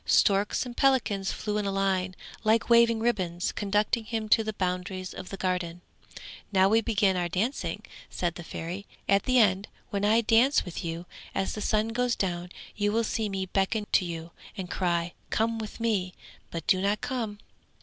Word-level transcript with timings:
Storks 0.03 0.65
and 0.65 0.75
pelicans 0.75 1.31
flew 1.31 1.59
in 1.59 1.67
a 1.67 1.71
line 1.71 2.15
like 2.43 2.71
waving 2.71 3.01
ribbons, 3.01 3.51
conducting 3.51 4.03
him 4.03 4.27
to 4.29 4.43
the 4.43 4.51
boundaries 4.53 5.13
of 5.13 5.29
the 5.29 5.37
Garden. 5.37 5.81
'Now 6.51 6.67
we 6.69 6.81
begin 6.81 7.15
our 7.15 7.29
dancing!' 7.29 7.85
said 8.09 8.33
the 8.33 8.43
Fairy; 8.43 8.87
'at 9.07 9.25
the 9.25 9.37
end 9.37 9.67
when 9.91 10.03
I 10.03 10.21
dance 10.21 10.65
with 10.65 10.83
you, 10.83 11.05
as 11.35 11.53
the 11.53 11.61
sun 11.61 11.89
goes 11.89 12.15
down 12.15 12.51
you 12.75 12.91
will 12.91 13.03
see 13.03 13.29
me 13.29 13.45
beckon 13.45 13.85
to 13.91 14.03
you 14.03 14.31
and 14.57 14.71
cry, 14.71 15.13
"Come 15.29 15.59
with 15.59 15.79
me", 15.79 16.15
but 16.49 16.65
do 16.65 16.81
not 16.81 17.01
come. 17.01 17.37